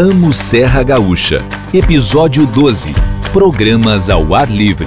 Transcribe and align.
Amo 0.00 0.32
Serra 0.32 0.84
Gaúcha, 0.84 1.44
Episódio 1.74 2.46
12 2.46 2.94
Programas 3.32 4.08
ao 4.08 4.32
Ar 4.32 4.48
Livre. 4.48 4.86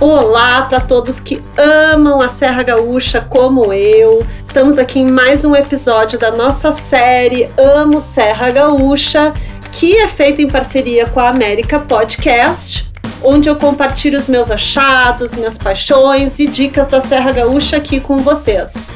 Olá 0.00 0.62
para 0.62 0.80
todos 0.80 1.20
que 1.20 1.42
amam 1.58 2.22
a 2.22 2.30
Serra 2.30 2.62
Gaúcha 2.62 3.20
como 3.20 3.74
eu. 3.74 4.24
Estamos 4.46 4.78
aqui 4.78 5.00
em 5.00 5.10
mais 5.10 5.44
um 5.44 5.54
episódio 5.54 6.18
da 6.18 6.30
nossa 6.30 6.72
série 6.72 7.50
Amo 7.58 8.00
Serra 8.00 8.48
Gaúcha, 8.52 9.34
que 9.70 9.94
é 9.94 10.08
feita 10.08 10.40
em 10.40 10.48
parceria 10.48 11.04
com 11.04 11.20
a 11.20 11.28
América 11.28 11.78
Podcast, 11.78 12.90
onde 13.22 13.50
eu 13.50 13.56
compartilho 13.56 14.18
os 14.18 14.30
meus 14.30 14.50
achados, 14.50 15.36
minhas 15.36 15.58
paixões 15.58 16.38
e 16.38 16.46
dicas 16.46 16.88
da 16.88 17.02
Serra 17.02 17.32
Gaúcha 17.32 17.76
aqui 17.76 18.00
com 18.00 18.16
vocês. 18.20 18.86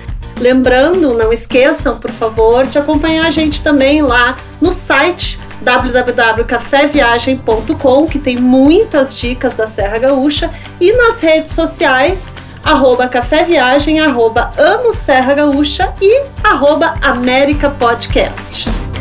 Lembrando, 0.42 1.14
não 1.14 1.32
esqueçam, 1.32 1.98
por 2.00 2.10
favor, 2.10 2.66
de 2.66 2.76
acompanhar 2.76 3.26
a 3.26 3.30
gente 3.30 3.62
também 3.62 4.02
lá 4.02 4.36
no 4.60 4.72
site 4.72 5.38
www.caféviagem.com, 5.60 8.06
que 8.08 8.18
tem 8.18 8.38
muitas 8.38 9.14
dicas 9.14 9.54
da 9.54 9.68
Serra 9.68 9.98
Gaúcha, 9.98 10.50
e 10.80 10.90
nas 10.96 11.20
redes 11.20 11.52
sociais, 11.52 12.34
arroba 12.64 13.06
Café 13.06 13.44
Viagem, 13.44 14.00
arroba 14.00 14.52
Amo 14.58 14.92
Serra 14.92 15.34
Gaúcha 15.34 15.92
e 16.02 16.24
arroba 16.42 16.92
América 17.00 17.70
Podcast. 17.70 18.91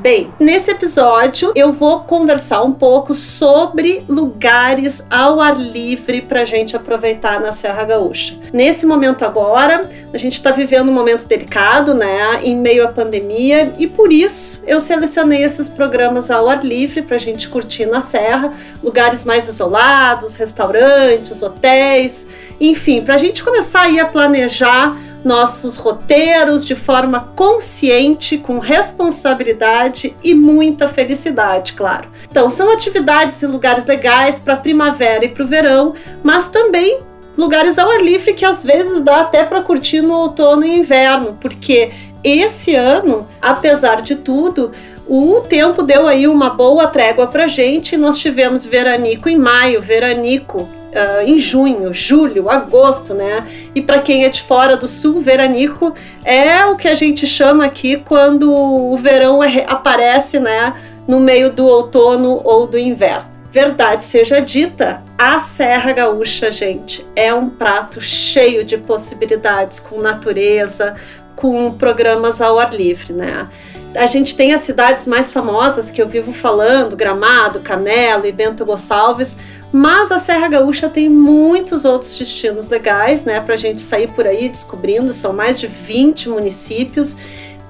Bem, 0.00 0.32
nesse 0.40 0.70
episódio 0.70 1.52
eu 1.54 1.74
vou 1.74 2.00
conversar 2.00 2.62
um 2.62 2.72
pouco 2.72 3.12
sobre 3.12 4.02
lugares 4.08 5.04
ao 5.10 5.42
ar 5.42 5.60
livre 5.60 6.22
para 6.22 6.40
a 6.40 6.44
gente 6.46 6.74
aproveitar 6.74 7.38
na 7.38 7.52
Serra 7.52 7.84
Gaúcha. 7.84 8.38
Nesse 8.50 8.86
momento 8.86 9.26
agora, 9.26 9.90
a 10.10 10.16
gente 10.16 10.32
está 10.32 10.52
vivendo 10.52 10.88
um 10.88 10.94
momento 10.94 11.28
delicado, 11.28 11.92
né, 11.92 12.40
em 12.42 12.56
meio 12.56 12.82
à 12.82 12.88
pandemia, 12.88 13.74
e 13.78 13.86
por 13.86 14.10
isso 14.10 14.62
eu 14.66 14.80
selecionei 14.80 15.42
esses 15.42 15.68
programas 15.68 16.30
ao 16.30 16.48
ar 16.48 16.64
livre 16.64 17.02
para 17.02 17.16
a 17.16 17.20
gente 17.20 17.46
curtir 17.46 17.84
na 17.84 18.00
Serra, 18.00 18.54
lugares 18.82 19.22
mais 19.22 19.48
isolados, 19.48 20.34
restaurantes, 20.36 21.42
hotéis, 21.42 22.26
enfim, 22.58 23.02
para 23.02 23.16
a 23.16 23.18
gente 23.18 23.44
começar 23.44 23.82
aí 23.82 24.00
a 24.00 24.06
planejar 24.06 24.96
nossos 25.24 25.76
roteiros 25.76 26.64
de 26.64 26.74
forma 26.74 27.32
consciente, 27.36 28.38
com 28.38 28.58
responsabilidade 28.58 30.16
e 30.22 30.34
muita 30.34 30.88
felicidade, 30.88 31.74
claro. 31.74 32.08
Então, 32.30 32.48
são 32.48 32.72
atividades 32.72 33.42
e 33.42 33.46
lugares 33.46 33.86
legais 33.86 34.40
para 34.40 34.54
a 34.54 34.58
primavera 34.58 35.24
e 35.24 35.28
para 35.28 35.44
o 35.44 35.46
verão, 35.46 35.94
mas 36.22 36.48
também 36.48 37.00
lugares 37.36 37.78
ao 37.78 37.90
ar 37.90 38.02
livre 38.02 38.34
que 38.34 38.44
às 38.44 38.62
vezes 38.64 39.00
dá 39.02 39.20
até 39.20 39.44
para 39.44 39.62
curtir 39.62 40.02
no 40.02 40.14
outono 40.14 40.64
e 40.64 40.78
inverno, 40.78 41.38
porque 41.40 41.92
esse 42.22 42.74
ano, 42.74 43.26
apesar 43.40 44.02
de 44.02 44.16
tudo, 44.16 44.72
o 45.08 45.40
tempo 45.40 45.82
deu 45.82 46.06
aí 46.06 46.28
uma 46.28 46.50
boa 46.50 46.86
trégua 46.86 47.26
para 47.26 47.48
gente. 47.48 47.96
Nós 47.96 48.18
tivemos 48.18 48.64
veranico 48.64 49.28
em 49.28 49.36
maio, 49.36 49.80
veranico 49.80 50.68
Uh, 50.90 51.22
em 51.24 51.38
junho, 51.38 51.94
julho, 51.94 52.50
agosto, 52.50 53.14
né? 53.14 53.46
E 53.74 53.80
para 53.80 54.00
quem 54.00 54.24
é 54.24 54.28
de 54.28 54.42
fora 54.42 54.76
do 54.76 54.88
sul, 54.88 55.20
veranico 55.20 55.94
é 56.24 56.64
o 56.66 56.76
que 56.76 56.88
a 56.88 56.96
gente 56.96 57.28
chama 57.28 57.64
aqui 57.64 57.96
quando 57.98 58.52
o 58.52 58.96
verão 58.96 59.42
é, 59.42 59.64
aparece, 59.68 60.40
né? 60.40 60.74
No 61.06 61.20
meio 61.20 61.52
do 61.52 61.64
outono 61.64 62.40
ou 62.42 62.66
do 62.66 62.76
inverno. 62.76 63.30
Verdade 63.52 64.04
seja 64.04 64.40
dita, 64.40 65.02
a 65.18 65.40
Serra 65.40 65.92
Gaúcha, 65.92 66.52
gente, 66.52 67.04
é 67.16 67.34
um 67.34 67.50
prato 67.50 68.00
cheio 68.00 68.64
de 68.64 68.78
possibilidades 68.78 69.80
com 69.80 70.00
natureza, 70.00 70.94
com 71.34 71.72
programas 71.72 72.40
ao 72.40 72.60
ar 72.60 72.72
livre, 72.72 73.12
né? 73.12 73.48
A 73.94 74.06
gente 74.06 74.36
tem 74.36 74.54
as 74.54 74.60
cidades 74.60 75.06
mais 75.06 75.32
famosas 75.32 75.90
que 75.90 76.00
eu 76.00 76.08
vivo 76.08 76.32
falando, 76.32 76.96
Gramado, 76.96 77.60
Canela 77.60 78.26
e 78.26 78.32
Bento 78.32 78.64
Gonçalves, 78.64 79.36
mas 79.72 80.12
a 80.12 80.18
Serra 80.18 80.46
Gaúcha 80.48 80.88
tem 80.88 81.08
muitos 81.08 81.84
outros 81.84 82.16
destinos 82.16 82.68
legais, 82.68 83.24
né, 83.24 83.40
para 83.40 83.54
a 83.54 83.58
gente 83.58 83.82
sair 83.82 84.08
por 84.12 84.26
aí 84.26 84.48
descobrindo. 84.48 85.12
São 85.12 85.32
mais 85.32 85.58
de 85.58 85.66
20 85.66 86.28
municípios 86.28 87.16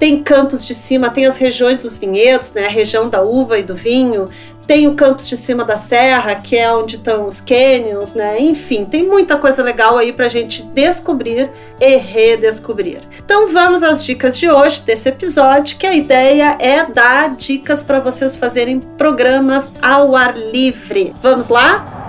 tem 0.00 0.22
Campos 0.22 0.64
de 0.64 0.72
Cima, 0.72 1.10
tem 1.10 1.26
as 1.26 1.36
regiões 1.36 1.82
dos 1.82 1.98
vinhedos, 1.98 2.54
né, 2.54 2.64
a 2.64 2.70
região 2.70 3.06
da 3.06 3.20
uva 3.20 3.58
e 3.58 3.62
do 3.62 3.75
vinho, 3.75 4.31
tem 4.70 4.86
o 4.86 4.94
Campos 4.94 5.28
de 5.28 5.36
Cima 5.36 5.64
da 5.64 5.76
Serra, 5.76 6.36
que 6.36 6.56
é 6.56 6.72
onde 6.72 6.94
estão 6.94 7.26
os 7.26 7.41
canyons, 7.41 8.14
né? 8.14 8.41
Enfim, 8.41 8.84
tem 8.84 9.04
muita 9.04 9.36
coisa 9.36 9.64
legal 9.64 9.98
aí 9.98 10.12
para 10.12 10.26
a 10.26 10.28
gente 10.28 10.62
descobrir 10.62 11.50
e 11.81 11.97
redescobrir. 11.97 13.00
Então 13.19 13.48
vamos 13.48 13.82
às 13.82 14.04
dicas 14.04 14.38
de 14.38 14.48
hoje 14.48 14.82
desse 14.82 15.08
episódio, 15.08 15.76
que 15.76 15.88
a 15.88 15.92
ideia 15.92 16.56
é 16.60 16.86
dar 16.86 17.34
dicas 17.34 17.82
para 17.82 17.98
vocês 17.98 18.36
fazerem 18.36 18.78
programas 18.78 19.72
ao 19.82 20.14
ar 20.14 20.38
livre. 20.38 21.12
Vamos 21.20 21.48
lá? 21.48 22.00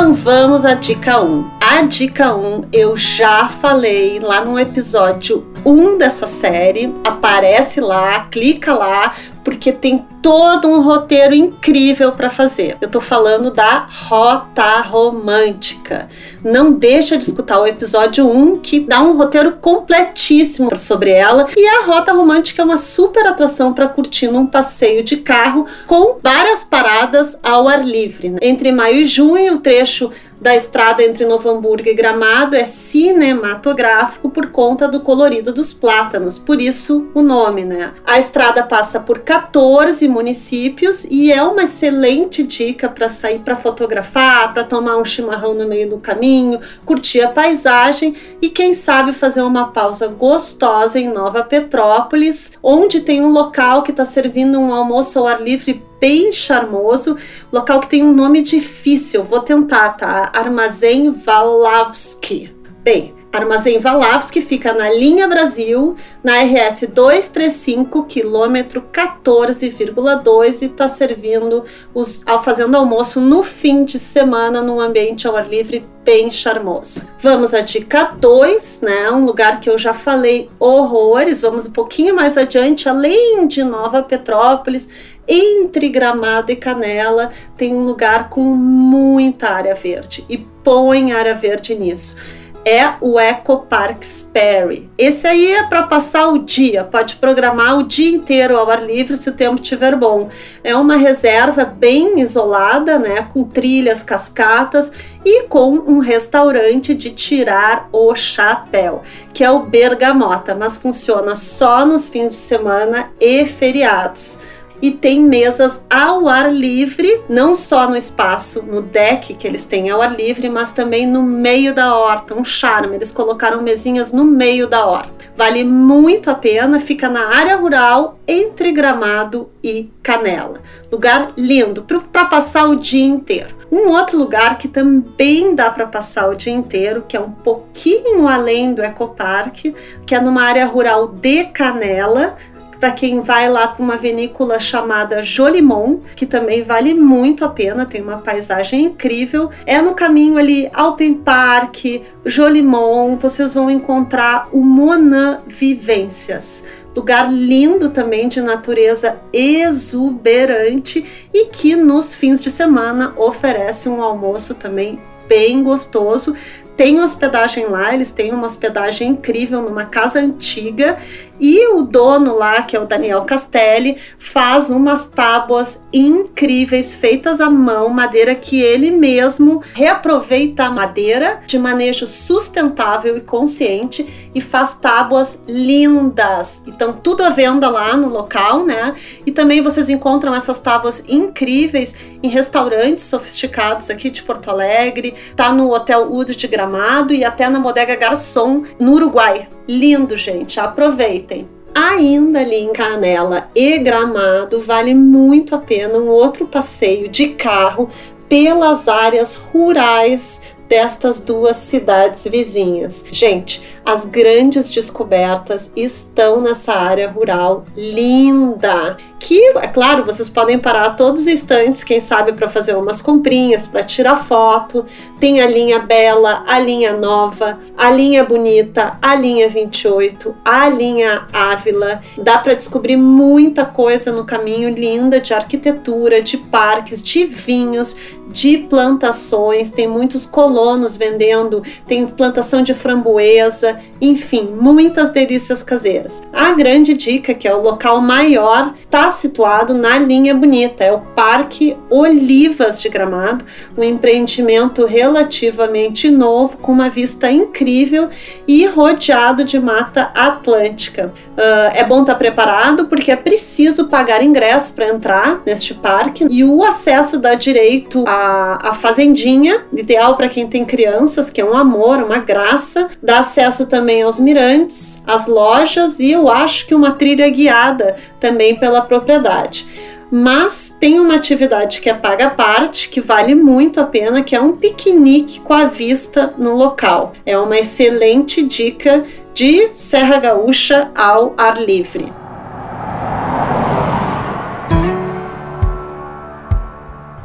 Então 0.00 0.14
vamos 0.14 0.64
à 0.64 0.72
dica 0.72 1.20
1. 1.20 1.50
A 1.60 1.82
dica 1.82 2.34
1 2.34 2.68
eu 2.72 2.96
já 2.96 3.50
falei 3.50 4.18
lá 4.18 4.42
no 4.42 4.58
episódio 4.58 5.46
1 5.62 5.98
dessa 5.98 6.26
série. 6.26 6.90
Aparece 7.04 7.82
lá, 7.82 8.20
clica 8.30 8.72
lá, 8.72 9.12
porque 9.44 9.72
tem 9.72 10.04
todo 10.22 10.68
um 10.68 10.82
roteiro 10.82 11.34
incrível 11.34 12.12
para 12.12 12.30
fazer. 12.30 12.76
Eu 12.80 12.88
tô 12.88 13.00
falando 13.00 13.50
da 13.50 13.86
Rota 14.08 14.80
Romântica. 14.82 16.08
Não 16.44 16.72
deixa 16.72 17.16
de 17.16 17.24
escutar 17.24 17.58
o 17.60 17.66
episódio 17.66 18.28
1 18.28 18.58
que 18.58 18.80
dá 18.80 19.00
um 19.02 19.16
roteiro 19.16 19.52
completíssimo 19.52 20.76
sobre 20.76 21.10
ela. 21.10 21.46
E 21.56 21.66
a 21.66 21.84
Rota 21.84 22.12
Romântica 22.12 22.62
é 22.62 22.64
uma 22.64 22.76
super 22.76 23.26
atração 23.26 23.72
para 23.72 23.88
curtir 23.88 24.28
num 24.28 24.46
passeio 24.46 25.02
de 25.02 25.16
carro 25.18 25.66
com 25.86 26.16
várias 26.22 26.64
paradas 26.64 27.38
ao 27.42 27.68
ar 27.68 27.86
livre. 27.86 28.30
Né? 28.30 28.38
Entre 28.42 28.72
maio 28.72 28.96
e 28.96 29.04
junho, 29.04 29.54
o 29.54 29.58
trecho 29.58 30.10
da 30.40 30.56
estrada 30.56 31.02
entre 31.02 31.26
Novo 31.26 31.48
Hamburgo 31.50 31.88
e 31.88 31.94
Gramado 31.94 32.56
é 32.56 32.64
cinematográfico 32.64 34.30
por 34.30 34.46
conta 34.46 34.88
do 34.88 35.00
colorido 35.00 35.52
dos 35.52 35.72
plátanos, 35.72 36.38
por 36.38 36.60
isso 36.60 37.08
o 37.14 37.22
nome, 37.22 37.64
né? 37.64 37.92
A 38.06 38.18
estrada 38.18 38.62
passa 38.62 38.98
por 38.98 39.18
14 39.18 40.08
municípios 40.08 41.04
e 41.04 41.30
é 41.30 41.42
uma 41.42 41.64
excelente 41.64 42.42
dica 42.42 42.88
para 42.88 43.08
sair 43.08 43.40
para 43.40 43.56
fotografar, 43.56 44.54
para 44.54 44.64
tomar 44.64 44.96
um 44.96 45.04
chimarrão 45.04 45.52
no 45.52 45.68
meio 45.68 45.90
do 45.90 45.98
caminho, 45.98 46.60
curtir 46.86 47.20
a 47.20 47.28
paisagem 47.28 48.14
e 48.40 48.48
quem 48.48 48.72
sabe 48.72 49.12
fazer 49.12 49.42
uma 49.42 49.68
pausa 49.72 50.08
gostosa 50.08 50.98
em 50.98 51.08
Nova 51.08 51.42
Petrópolis, 51.44 52.52
onde 52.62 53.00
tem 53.00 53.22
um 53.22 53.30
local 53.30 53.82
que 53.82 53.90
está 53.90 54.04
servindo 54.04 54.58
um 54.58 54.72
almoço 54.72 55.18
ao 55.18 55.26
ar 55.26 55.42
livre 55.42 55.89
bem 56.00 56.32
charmoso, 56.32 57.16
local 57.52 57.80
que 57.80 57.88
tem 57.88 58.02
um 58.02 58.12
nome 58.12 58.42
difícil, 58.42 59.22
vou 59.22 59.40
tentar, 59.40 59.90
tá? 59.90 60.32
Armazém 60.34 61.10
Valavski. 61.10 62.54
Bem, 62.82 63.19
Armazém 63.32 63.78
Valavski 63.78 64.40
fica 64.40 64.72
na 64.72 64.90
linha 64.90 65.28
Brasil, 65.28 65.94
na 66.22 66.42
RS 66.42 66.88
235, 66.92 68.04
quilômetro 68.04 68.82
14,2 68.92 70.62
e 70.62 70.64
está 70.64 70.88
servindo, 70.88 71.64
os, 71.94 72.24
fazendo 72.42 72.76
almoço 72.76 73.20
no 73.20 73.44
fim 73.44 73.84
de 73.84 74.00
semana 74.00 74.60
num 74.60 74.80
ambiente 74.80 75.28
ao 75.28 75.36
ar 75.36 75.48
livre 75.48 75.86
bem 76.04 76.28
charmoso. 76.28 77.08
Vamos 77.20 77.54
à 77.54 77.60
dica 77.60 78.16
2, 78.18 78.80
né? 78.80 79.10
Um 79.12 79.24
lugar 79.24 79.60
que 79.60 79.70
eu 79.70 79.78
já 79.78 79.94
falei 79.94 80.48
horrores. 80.58 81.40
Vamos 81.40 81.66
um 81.66 81.72
pouquinho 81.72 82.16
mais 82.16 82.36
adiante, 82.36 82.88
além 82.88 83.46
de 83.46 83.62
Nova 83.62 84.02
Petrópolis, 84.02 84.88
entre 85.28 85.88
Gramado 85.88 86.50
e 86.50 86.56
Canela, 86.56 87.30
tem 87.56 87.72
um 87.72 87.84
lugar 87.84 88.28
com 88.28 88.40
muita 88.40 89.50
área 89.50 89.76
verde 89.76 90.24
e 90.28 90.38
põe 90.38 91.12
área 91.12 91.34
verde 91.34 91.76
nisso 91.76 92.39
é 92.64 92.94
o 93.00 93.18
Eco 93.18 93.58
Park 93.68 94.02
Sperry. 94.02 94.90
Esse 94.98 95.26
aí 95.26 95.52
é 95.52 95.62
para 95.64 95.84
passar 95.84 96.28
o 96.28 96.38
dia, 96.38 96.84
pode 96.84 97.16
programar 97.16 97.78
o 97.78 97.82
dia 97.82 98.10
inteiro 98.10 98.56
ao 98.56 98.70
ar 98.70 98.84
livre 98.84 99.16
se 99.16 99.30
o 99.30 99.34
tempo 99.34 99.60
estiver 99.60 99.96
bom. 99.96 100.28
É 100.62 100.74
uma 100.76 100.96
reserva 100.96 101.64
bem 101.64 102.20
isolada, 102.20 102.98
né, 102.98 103.28
com 103.32 103.44
trilhas, 103.44 104.02
cascatas 104.02 104.92
e 105.24 105.44
com 105.44 105.70
um 105.70 105.98
restaurante 105.98 106.94
de 106.94 107.10
tirar 107.10 107.88
o 107.92 108.14
chapéu, 108.14 109.02
que 109.32 109.44
é 109.44 109.50
o 109.50 109.64
Bergamota, 109.64 110.54
mas 110.54 110.76
funciona 110.76 111.34
só 111.34 111.84
nos 111.86 112.08
fins 112.08 112.32
de 112.32 112.38
semana 112.38 113.10
e 113.20 113.44
feriados. 113.46 114.40
E 114.82 114.90
tem 114.90 115.20
mesas 115.22 115.84
ao 115.90 116.28
ar 116.28 116.52
livre, 116.52 117.22
não 117.28 117.54
só 117.54 117.88
no 117.88 117.96
espaço, 117.96 118.62
no 118.62 118.80
deck 118.80 119.34
que 119.34 119.46
eles 119.46 119.64
têm 119.64 119.90
ao 119.90 120.00
ar 120.00 120.16
livre, 120.16 120.48
mas 120.48 120.72
também 120.72 121.06
no 121.06 121.22
meio 121.22 121.74
da 121.74 121.94
horta, 121.96 122.34
um 122.34 122.44
charme. 122.44 122.96
Eles 122.96 123.12
colocaram 123.12 123.62
mesinhas 123.62 124.12
no 124.12 124.24
meio 124.24 124.66
da 124.66 124.86
horta. 124.86 125.12
Vale 125.36 125.64
muito 125.64 126.30
a 126.30 126.34
pena, 126.34 126.80
fica 126.80 127.08
na 127.08 127.34
área 127.34 127.56
rural 127.56 128.18
entre 128.26 128.72
Gramado 128.72 129.50
e 129.62 129.90
Canela. 130.02 130.60
Lugar 130.90 131.32
lindo 131.36 131.86
para 132.12 132.24
passar 132.24 132.68
o 132.68 132.76
dia 132.76 133.04
inteiro. 133.04 133.60
Um 133.70 133.88
outro 133.90 134.18
lugar 134.18 134.58
que 134.58 134.66
também 134.66 135.54
dá 135.54 135.70
para 135.70 135.86
passar 135.86 136.28
o 136.28 136.34
dia 136.34 136.52
inteiro, 136.52 137.04
que 137.06 137.16
é 137.16 137.20
um 137.20 137.30
pouquinho 137.30 138.26
além 138.26 138.74
do 138.74 138.82
Ecoparque, 138.82 139.74
que 140.04 140.14
é 140.14 140.20
numa 140.20 140.42
área 140.42 140.66
rural 140.66 141.06
de 141.06 141.44
Canela, 141.44 142.36
para 142.80 142.92
quem 142.92 143.20
vai 143.20 143.48
lá 143.48 143.68
para 143.68 143.84
uma 143.84 143.96
vinícola 143.98 144.58
chamada 144.58 145.22
Jolimon, 145.22 145.98
que 146.16 146.24
também 146.24 146.62
vale 146.62 146.94
muito 146.94 147.44
a 147.44 147.48
pena, 147.50 147.84
tem 147.84 148.00
uma 148.00 148.18
paisagem 148.18 148.86
incrível. 148.86 149.50
É 149.66 149.82
no 149.82 149.94
caminho 149.94 150.38
ali 150.38 150.70
Alpen 150.72 151.14
Park, 151.14 151.84
Jolimon, 152.24 153.16
vocês 153.16 153.52
vão 153.52 153.70
encontrar 153.70 154.48
o 154.50 154.60
Monan 154.60 155.40
Vivências 155.46 156.64
lugar 156.94 157.32
lindo 157.32 157.90
também 157.90 158.28
de 158.28 158.40
natureza 158.40 159.20
exuberante 159.32 161.28
e 161.32 161.46
que 161.46 161.76
nos 161.76 162.16
fins 162.16 162.40
de 162.40 162.50
semana 162.50 163.14
oferece 163.16 163.88
um 163.88 164.02
almoço 164.02 164.54
também 164.54 164.98
bem 165.30 165.62
gostoso 165.62 166.34
tem 166.76 166.98
hospedagem 166.98 167.66
lá, 167.66 167.92
eles 167.92 168.10
têm 168.10 168.32
uma 168.32 168.46
hospedagem 168.46 169.08
incrível 169.08 169.60
numa 169.60 169.84
casa 169.84 170.18
antiga 170.18 170.96
e 171.38 171.74
o 171.74 171.82
dono 171.82 172.36
lá, 172.36 172.62
que 172.62 172.74
é 172.74 172.80
o 172.80 172.86
Daniel 172.86 173.22
Castelli, 173.24 173.98
faz 174.18 174.70
umas 174.70 175.06
tábuas 175.06 175.82
incríveis 175.92 176.94
feitas 176.94 177.40
à 177.40 177.50
mão, 177.50 177.88
madeira 177.90 178.34
que 178.34 178.62
ele 178.62 178.90
mesmo 178.90 179.62
reaproveita 179.74 180.64
a 180.64 180.70
madeira 180.70 181.40
de 181.46 181.58
manejo 181.58 182.06
sustentável 182.06 183.16
e 183.16 183.20
consciente 183.20 184.30
e 184.34 184.40
faz 184.40 184.74
tábuas 184.74 185.38
lindas. 185.46 186.62
Então 186.66 186.94
tudo 186.94 187.22
à 187.24 187.30
venda 187.30 187.68
lá 187.68 187.94
no 187.96 188.08
local, 188.08 188.64
né? 188.64 188.94
E 189.26 189.32
também 189.32 189.60
vocês 189.60 189.90
encontram 189.90 190.34
essas 190.34 190.60
tábuas 190.60 191.04
incríveis 191.06 191.94
em 192.22 192.28
restaurantes 192.28 193.04
sofisticados 193.04 193.90
aqui 193.90 194.10
de 194.10 194.22
Porto 194.22 194.50
Alegre, 194.50 195.14
tá 195.36 195.52
no 195.52 195.72
Hotel 195.72 196.10
Ud 196.10 196.34
de 196.34 196.46
Gramado 196.46 196.69
Gramado 196.70 197.12
e 197.12 197.24
até 197.24 197.48
na 197.48 197.58
Bodega 197.58 197.96
Garçom, 197.96 198.62
no 198.78 198.92
Uruguai. 198.92 199.48
Lindo, 199.68 200.16
gente, 200.16 200.60
aproveitem. 200.60 201.48
Ainda 201.74 202.40
ali 202.40 202.56
em 202.56 202.72
Canela 202.72 203.50
e 203.54 203.76
Gramado, 203.78 204.60
vale 204.60 204.94
muito 204.94 205.54
a 205.54 205.58
pena 205.58 205.98
um 205.98 206.06
outro 206.06 206.46
passeio 206.46 207.08
de 207.08 207.30
carro 207.30 207.88
pelas 208.28 208.86
áreas 208.86 209.34
rurais 209.34 210.40
destas 210.68 211.20
duas 211.20 211.56
cidades 211.56 212.24
vizinhas. 212.28 213.04
Gente, 213.10 213.60
as 213.90 214.04
grandes 214.04 214.70
descobertas 214.70 215.72
estão 215.74 216.40
nessa 216.40 216.72
área 216.72 217.10
rural 217.10 217.64
linda. 217.76 218.96
Que, 219.18 219.48
é 219.58 219.66
claro, 219.66 220.04
vocês 220.04 220.28
podem 220.28 220.58
parar 220.58 220.96
todos 220.96 221.22
os 221.22 221.26
instantes, 221.26 221.84
quem 221.84 222.00
sabe, 222.00 222.32
para 222.32 222.48
fazer 222.48 222.74
umas 222.74 223.02
comprinhas, 223.02 223.66
para 223.66 223.82
tirar 223.82 224.24
foto. 224.24 224.86
Tem 225.18 225.42
a 225.42 225.46
linha 225.46 225.80
Bela, 225.80 226.44
a 226.46 226.58
linha 226.58 226.94
Nova, 226.94 227.58
a 227.76 227.90
linha 227.90 228.24
Bonita, 228.24 228.96
a 229.02 229.14
linha 229.14 229.48
28, 229.48 230.34
a 230.44 230.68
linha 230.68 231.26
Ávila. 231.32 232.00
Dá 232.16 232.38
para 232.38 232.54
descobrir 232.54 232.96
muita 232.96 233.64
coisa 233.66 234.10
no 234.10 234.24
caminho 234.24 234.70
linda 234.70 235.20
de 235.20 235.34
arquitetura, 235.34 236.22
de 236.22 236.38
parques, 236.38 237.02
de 237.02 237.24
vinhos, 237.24 237.94
de 238.28 238.56
plantações. 238.56 239.68
Tem 239.68 239.86
muitos 239.86 240.24
colonos 240.24 240.96
vendendo, 240.96 241.62
tem 241.86 242.06
plantação 242.06 242.62
de 242.62 242.72
framboesa 242.72 243.79
enfim, 244.00 244.54
muitas 244.58 245.10
delícias 245.10 245.62
caseiras. 245.62 246.22
A 246.32 246.52
grande 246.52 246.94
dica, 246.94 247.34
que 247.34 247.46
é 247.46 247.54
o 247.54 247.60
local 247.60 248.00
maior, 248.00 248.74
está 248.80 249.10
situado 249.10 249.74
na 249.74 249.98
linha 249.98 250.34
bonita, 250.34 250.84
é 250.84 250.92
o 250.92 251.00
Parque 251.00 251.76
Olivas 251.90 252.80
de 252.80 252.88
Gramado, 252.88 253.44
um 253.76 253.84
empreendimento 253.84 254.86
relativamente 254.86 256.10
novo, 256.10 256.56
com 256.56 256.72
uma 256.72 256.88
vista 256.88 257.30
incrível 257.30 258.08
e 258.48 258.66
rodeado 258.66 259.44
de 259.44 259.58
mata 259.58 260.10
atlântica. 260.14 261.12
Uh, 261.32 261.72
é 261.74 261.84
bom 261.84 262.00
estar 262.00 262.14
tá 262.14 262.18
preparado 262.18 262.86
porque 262.86 263.10
é 263.10 263.16
preciso 263.16 263.88
pagar 263.88 264.22
ingresso 264.22 264.74
para 264.74 264.88
entrar 264.88 265.40
neste 265.46 265.72
parque 265.74 266.26
e 266.30 266.44
o 266.44 266.62
acesso 266.62 267.18
dá 267.18 267.34
direito 267.34 268.04
à, 268.06 268.70
à 268.70 268.74
fazendinha, 268.74 269.64
ideal 269.72 270.16
para 270.16 270.28
quem 270.28 270.46
tem 270.46 270.64
crianças, 270.64 271.30
que 271.30 271.40
é 271.40 271.44
um 271.44 271.56
amor, 271.56 272.02
uma 272.02 272.18
graça, 272.18 272.88
dá 273.02 273.20
acesso 273.20 273.59
acesso 273.60 273.66
também 273.66 274.02
aos 274.02 274.18
mirantes, 274.18 275.02
às 275.06 275.26
lojas 275.26 275.98
e 276.00 276.10
eu 276.10 276.28
acho 276.28 276.66
que 276.66 276.74
uma 276.74 276.92
trilha 276.92 277.28
guiada 277.28 277.96
também 278.18 278.56
pela 278.56 278.80
propriedade. 278.80 279.66
Mas 280.10 280.74
tem 280.80 280.98
uma 280.98 281.14
atividade 281.14 281.80
que 281.80 281.88
é 281.88 281.94
paga 281.94 282.26
à 282.26 282.30
parte, 282.30 282.88
que 282.88 283.00
vale 283.00 283.34
muito 283.34 283.80
a 283.80 283.84
pena, 283.84 284.22
que 284.22 284.34
é 284.34 284.40
um 284.40 284.56
piquenique 284.56 285.38
com 285.40 285.52
a 285.52 285.66
vista 285.66 286.34
no 286.36 286.56
local. 286.56 287.12
É 287.24 287.38
uma 287.38 287.56
excelente 287.56 288.42
dica 288.42 289.04
de 289.32 289.68
Serra 289.72 290.18
Gaúcha 290.18 290.90
ao 290.96 291.34
ar 291.36 291.62
livre. 291.62 292.12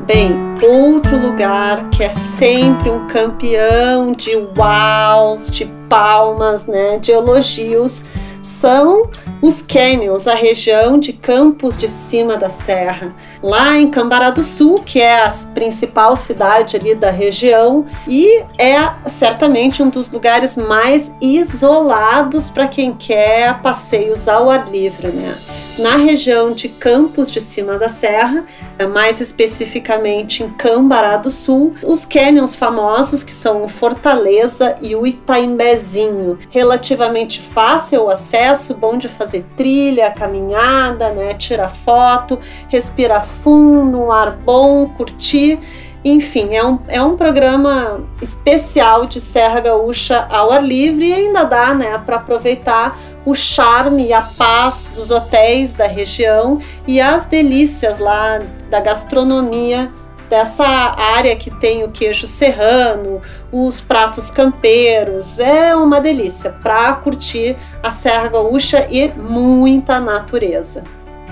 Bem, 0.01 0.44
outro 0.69 1.17
lugar 1.17 1.89
que 1.89 2.03
é 2.03 2.09
sempre 2.09 2.89
um 2.89 3.07
campeão 3.07 4.11
de 4.11 4.35
uaus, 4.57 5.49
de 5.49 5.65
palmas, 5.89 6.65
né, 6.65 6.97
de 6.97 7.11
elogios, 7.11 8.03
são 8.41 9.09
os 9.41 9.61
canyons, 9.61 10.27
a 10.27 10.35
região 10.35 10.99
de 10.99 11.13
Campos 11.13 11.77
de 11.77 11.87
Cima 11.87 12.37
da 12.37 12.49
Serra, 12.49 13.13
lá 13.41 13.77
em 13.77 13.89
Cambará 13.89 14.29
do 14.29 14.43
Sul, 14.43 14.83
que 14.83 14.99
é 14.99 15.23
a 15.23 15.29
principal 15.53 16.15
cidade 16.15 16.77
ali 16.77 16.95
da 16.95 17.09
região 17.09 17.85
e 18.07 18.43
é 18.57 18.77
certamente 19.07 19.81
um 19.83 19.89
dos 19.89 20.11
lugares 20.11 20.55
mais 20.55 21.11
isolados 21.21 22.49
para 22.49 22.67
quem 22.67 22.93
quer 22.93 23.61
passeios 23.61 24.27
ao 24.27 24.49
ar 24.49 24.67
livre, 24.69 25.07
né? 25.07 25.37
Na 25.77 25.97
região 25.97 26.53
de 26.53 26.69
Campos 26.69 27.29
de 27.29 27.41
Cima 27.41 27.77
da 27.77 27.89
Serra, 27.89 28.45
mais 28.91 29.19
especificamente 29.19 30.43
em 30.43 30.49
Cambará 30.49 31.17
do 31.17 31.29
Sul, 31.29 31.73
os 31.83 32.05
canyons 32.05 32.55
famosos 32.55 33.23
que 33.23 33.33
são 33.33 33.63
o 33.63 33.67
Fortaleza 33.67 34.77
e 34.81 34.95
o 34.95 35.05
Itaimbezinho. 35.05 36.39
Relativamente 36.49 37.41
fácil 37.41 38.03
o 38.03 38.09
acesso, 38.09 38.75
bom 38.75 38.97
de 38.97 39.07
fazer 39.07 39.45
trilha, 39.57 40.11
caminhada, 40.11 41.09
né, 41.09 41.33
tirar 41.33 41.69
foto, 41.69 42.39
respirar 42.69 43.25
fundo, 43.25 43.99
um 43.99 44.11
ar 44.11 44.31
bom, 44.31 44.87
curtir. 44.87 45.59
Enfim, 46.03 46.55
é 46.55 46.63
um, 46.63 46.77
é 46.87 47.01
um 47.01 47.17
programa 47.17 48.07
especial 48.21 49.07
de 49.07 49.19
Serra 49.19 49.59
Gaúcha 49.59 50.27
ao 50.29 50.51
ar 50.51 50.63
livre 50.63 51.07
e 51.07 51.13
ainda 51.13 51.43
dá 51.43 51.73
né, 51.73 51.97
para 52.05 52.17
aproveitar 52.17 52.95
o 53.25 53.33
charme 53.33 54.07
e 54.07 54.13
a 54.13 54.21
paz 54.21 54.89
dos 54.93 55.11
hotéis 55.11 55.73
da 55.73 55.87
região 55.87 56.59
e 56.87 57.01
as 57.01 57.25
delícias 57.25 57.99
lá 57.99 58.39
da 58.69 58.79
gastronomia 58.79 59.91
dessa 60.29 60.65
área 60.65 61.35
que 61.35 61.51
tem 61.51 61.83
o 61.83 61.91
queijo 61.91 62.27
serrano, 62.27 63.21
os 63.51 63.81
pratos 63.81 64.31
campeiros. 64.31 65.39
É 65.39 65.75
uma 65.75 65.99
delícia 65.99 66.51
para 66.51 66.93
curtir 66.93 67.55
a 67.81 67.89
Serra 67.89 68.29
Gaúcha 68.29 68.87
e 68.89 69.07
muita 69.09 69.99
natureza. 69.99 70.83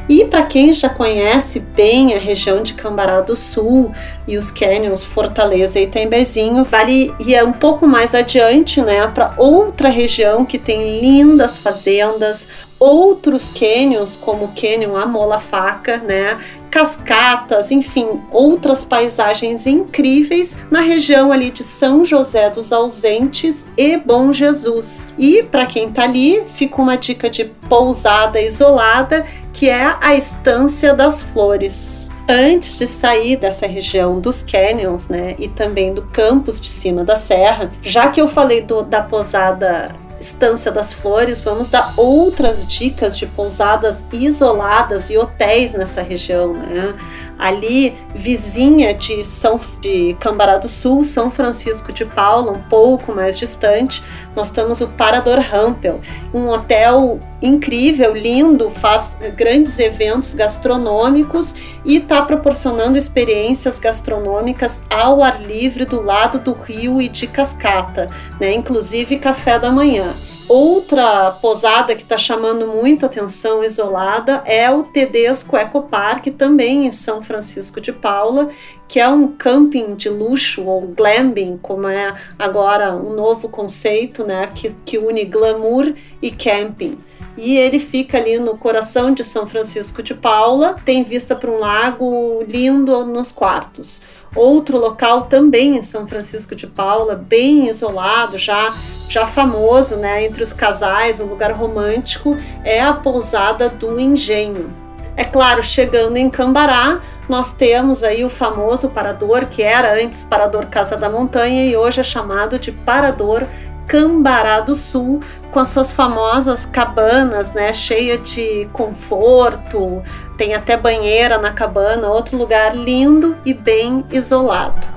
E 0.07 0.25
para 0.25 0.43
quem 0.43 0.73
já 0.73 0.89
conhece 0.89 1.59
bem 1.59 2.13
a 2.13 2.19
região 2.19 2.61
de 2.61 2.73
Cambará 2.73 3.21
do 3.21 3.35
Sul 3.35 3.91
e 4.27 4.37
os 4.37 4.51
canyons 4.51 5.03
Fortaleza 5.03 5.79
e 5.79 5.87
Tembezinho, 5.87 6.63
vale 6.63 7.13
ir 7.19 7.41
um 7.43 7.53
pouco 7.53 7.87
mais 7.87 8.13
adiante, 8.13 8.81
né, 8.81 9.07
para 9.07 9.33
outra 9.37 9.89
região 9.89 10.43
que 10.43 10.57
tem 10.57 10.99
lindas 10.99 11.57
fazendas, 11.57 12.47
outros 12.77 13.47
canyons 13.47 14.17
como 14.17 14.45
o 14.45 14.51
Canyon 14.59 14.97
Amola 14.97 15.39
Faca, 15.39 15.97
né, 15.97 16.37
cascatas, 16.73 17.69
enfim, 17.69 18.19
outras 18.31 18.83
paisagens 18.83 19.67
incríveis 19.67 20.57
na 20.71 20.81
região 20.81 21.31
ali 21.31 21.51
de 21.51 21.63
São 21.63 22.03
José 22.03 22.49
dos 22.49 22.73
Ausentes 22.73 23.67
e 23.77 23.95
Bom 23.95 24.33
Jesus. 24.33 25.13
E 25.15 25.43
para 25.43 25.67
quem 25.67 25.87
tá 25.89 26.01
ali, 26.01 26.41
fica 26.47 26.81
uma 26.81 26.97
dica 26.97 27.29
de 27.29 27.45
pousada 27.69 28.41
isolada 28.41 29.23
que 29.53 29.69
é 29.69 29.95
a 30.01 30.15
Estância 30.15 30.95
das 30.95 31.21
Flores. 31.21 32.09
Antes 32.27 32.79
de 32.79 32.87
sair 32.87 33.35
dessa 33.35 33.67
região 33.67 34.19
dos 34.19 34.41
canyons, 34.41 35.09
né, 35.09 35.35
e 35.37 35.47
também 35.47 35.93
do 35.93 36.01
campus 36.01 36.59
de 36.59 36.71
cima 36.71 37.03
da 37.03 37.15
serra, 37.15 37.71
já 37.83 38.07
que 38.07 38.19
eu 38.19 38.27
falei 38.27 38.61
do, 38.61 38.81
da 38.81 39.01
posada 39.01 39.93
Estância 40.23 40.71
das 40.71 40.93
Flores, 40.93 41.41
vamos 41.41 41.67
dar 41.67 41.93
outras 41.97 42.65
dicas 42.65 43.17
de 43.17 43.25
pousadas 43.27 44.03
isoladas 44.11 45.09
e 45.09 45.17
hotéis 45.17 45.73
nessa 45.73 46.01
região, 46.01 46.53
né? 46.53 46.95
Ali, 47.37 47.95
vizinha 48.13 48.93
de 48.93 49.23
São 49.23 49.59
de 49.79 50.15
Cambará 50.19 50.57
do 50.57 50.67
Sul, 50.67 51.03
São 51.03 51.29
Francisco 51.29 51.91
de 51.91 52.05
Paula, 52.05 52.51
um 52.51 52.61
pouco 52.61 53.13
mais 53.13 53.37
distante, 53.37 54.03
nós 54.35 54.49
temos 54.49 54.81
o 54.81 54.87
Parador 54.87 55.39
Rampel, 55.39 55.99
um 56.33 56.47
hotel 56.47 57.19
incrível, 57.41 58.13
lindo, 58.13 58.69
faz 58.69 59.17
grandes 59.35 59.77
eventos 59.79 60.33
gastronômicos 60.33 61.55
e 61.85 61.97
está 61.97 62.21
proporcionando 62.21 62.97
experiências 62.97 63.79
gastronômicas 63.79 64.81
ao 64.89 65.21
ar 65.21 65.41
livre 65.41 65.85
do 65.85 66.01
lado 66.01 66.39
do 66.39 66.53
rio 66.53 67.01
e 67.01 67.09
de 67.09 67.27
cascata, 67.27 68.09
né? 68.39 68.53
inclusive 68.53 69.17
café 69.17 69.59
da 69.59 69.71
manhã. 69.71 70.15
Outra 70.47 71.31
posada 71.41 71.95
que 71.95 72.03
está 72.03 72.17
chamando 72.17 72.67
muito 72.67 73.05
atenção 73.05 73.63
isolada 73.63 74.43
é 74.45 74.69
o 74.69 74.83
Tedesco 74.83 75.55
Eco 75.55 75.83
Park, 75.83 76.27
também 76.37 76.85
em 76.85 76.91
São 76.91 77.21
Francisco 77.21 77.79
de 77.79 77.93
Paula, 77.93 78.49
que 78.87 78.99
é 78.99 79.07
um 79.07 79.29
camping 79.29 79.95
de 79.95 80.09
luxo 80.09 80.65
ou 80.65 80.81
glamping, 80.81 81.57
como 81.61 81.87
é 81.87 82.13
agora 82.37 82.93
um 82.93 83.13
novo 83.13 83.47
conceito, 83.47 84.25
né, 84.25 84.47
que, 84.53 84.73
que 84.85 84.97
une 84.97 85.23
glamour 85.25 85.93
e 86.21 86.29
camping 86.29 86.97
e 87.37 87.57
ele 87.57 87.79
fica 87.79 88.17
ali 88.17 88.39
no 88.39 88.57
coração 88.57 89.13
de 89.13 89.23
São 89.23 89.47
Francisco 89.47 90.03
de 90.03 90.13
Paula, 90.13 90.75
tem 90.85 91.03
vista 91.03 91.35
para 91.35 91.49
um 91.49 91.57
lago 91.57 92.43
lindo 92.47 93.05
nos 93.05 93.31
quartos. 93.31 94.01
Outro 94.35 94.77
local 94.77 95.23
também 95.23 95.77
em 95.77 95.81
São 95.81 96.07
Francisco 96.07 96.55
de 96.55 96.67
Paula, 96.67 97.15
bem 97.15 97.67
isolado, 97.67 98.37
já 98.37 98.73
já 99.09 99.27
famoso, 99.27 99.97
né, 99.97 100.25
entre 100.25 100.41
os 100.41 100.51
casais, 100.51 101.19
um 101.19 101.25
lugar 101.25 101.51
romântico, 101.51 102.35
é 102.63 102.81
a 102.81 102.93
pousada 102.93 103.69
do 103.69 103.99
Engenho. 103.99 104.73
É 105.15 105.23
claro, 105.23 105.61
chegando 105.61 106.17
em 106.17 106.31
Cambará, 106.31 106.99
nós 107.29 107.53
temos 107.53 108.01
aí 108.01 108.25
o 108.25 108.29
famoso 108.29 108.89
parador 108.89 109.45
que 109.45 109.61
era 109.61 109.93
antes 110.01 110.23
parador 110.23 110.65
Casa 110.65 110.97
da 110.97 111.09
Montanha 111.09 111.65
e 111.65 111.77
hoje 111.77 111.99
é 111.99 112.03
chamado 112.03 112.57
de 112.57 112.71
parador 112.71 113.45
Cambará 113.85 114.61
do 114.61 114.75
Sul, 114.75 115.19
com 115.53 115.59
as 115.59 115.69
suas 115.69 115.93
famosas 115.93 116.65
cabanas, 116.65 117.53
né, 117.53 117.71
cheia 117.71 118.17
de 118.17 118.67
conforto, 118.73 120.01
tem 120.35 120.55
até 120.55 120.75
banheira 120.75 121.37
na 121.37 121.51
cabana, 121.51 122.09
outro 122.09 122.35
lugar 122.35 122.75
lindo 122.75 123.37
e 123.45 123.53
bem 123.53 124.03
isolado. 124.11 124.87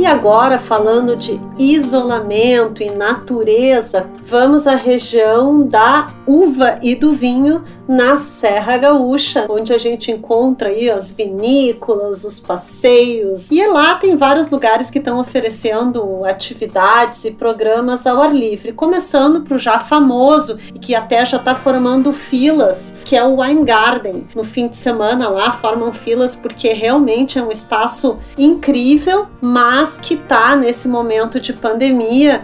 E 0.00 0.06
agora, 0.06 0.58
falando 0.58 1.14
de 1.14 1.38
isolamento 1.58 2.82
e 2.82 2.90
natureza, 2.90 4.08
vamos 4.24 4.66
à 4.66 4.74
região 4.74 5.62
da 5.62 6.06
uva 6.26 6.78
e 6.80 6.94
do 6.94 7.12
vinho 7.12 7.62
na 7.86 8.16
Serra 8.16 8.78
Gaúcha, 8.78 9.44
onde 9.50 9.74
a 9.74 9.78
gente 9.78 10.10
encontra 10.10 10.70
aí 10.70 10.88
as 10.88 11.12
vinícolas, 11.12 12.24
os 12.24 12.40
passeios. 12.40 13.50
E 13.50 13.62
lá 13.66 13.96
tem 13.96 14.16
vários 14.16 14.48
lugares 14.48 14.88
que 14.88 15.00
estão 15.00 15.18
oferecendo 15.18 16.24
atividades 16.24 17.26
e 17.26 17.32
programas 17.32 18.06
ao 18.06 18.22
ar 18.22 18.34
livre, 18.34 18.72
começando 18.72 19.42
para 19.42 19.56
o 19.56 19.58
já 19.58 19.78
famoso 19.78 20.56
e 20.74 20.78
que 20.78 20.94
até 20.94 21.26
já 21.26 21.36
está 21.36 21.54
formando 21.54 22.10
filas, 22.10 22.94
que 23.04 23.14
é 23.14 23.22
o 23.22 23.42
Wine 23.42 23.64
Garden. 23.64 24.26
No 24.34 24.44
fim 24.44 24.66
de 24.66 24.76
semana 24.76 25.28
lá 25.28 25.50
formam 25.50 25.92
filas 25.92 26.34
porque 26.34 26.68
realmente 26.72 27.38
é 27.38 27.42
um 27.42 27.50
espaço 27.50 28.16
incrível, 28.38 29.26
mas 29.42 29.89
que 29.98 30.14
está 30.14 30.56
nesse 30.56 30.88
momento 30.88 31.40
de 31.40 31.52
pandemia, 31.52 32.42